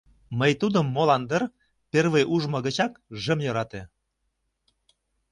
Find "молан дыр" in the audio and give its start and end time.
0.95-1.43